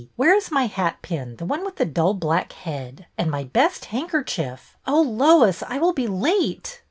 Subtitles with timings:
[0.15, 3.05] Where is my hatpin, the one with the dull black head?
[3.19, 4.75] And my best handkerchief?
[4.87, 6.79] Oh, Lois, I will be late